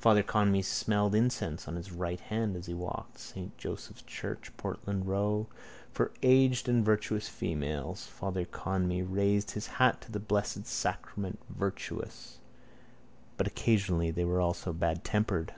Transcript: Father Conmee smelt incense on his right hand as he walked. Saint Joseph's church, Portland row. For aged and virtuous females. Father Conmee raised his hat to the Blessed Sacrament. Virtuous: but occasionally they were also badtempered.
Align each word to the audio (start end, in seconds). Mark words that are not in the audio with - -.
Father 0.00 0.24
Conmee 0.24 0.64
smelt 0.64 1.14
incense 1.14 1.68
on 1.68 1.76
his 1.76 1.92
right 1.92 2.18
hand 2.18 2.56
as 2.56 2.66
he 2.66 2.74
walked. 2.74 3.20
Saint 3.20 3.56
Joseph's 3.56 4.02
church, 4.02 4.50
Portland 4.56 5.06
row. 5.06 5.46
For 5.92 6.10
aged 6.24 6.68
and 6.68 6.84
virtuous 6.84 7.28
females. 7.28 8.04
Father 8.04 8.44
Conmee 8.44 9.02
raised 9.08 9.52
his 9.52 9.68
hat 9.78 10.00
to 10.00 10.10
the 10.10 10.18
Blessed 10.18 10.66
Sacrament. 10.66 11.38
Virtuous: 11.48 12.40
but 13.36 13.46
occasionally 13.46 14.10
they 14.10 14.24
were 14.24 14.40
also 14.40 14.72
badtempered. 14.72 15.50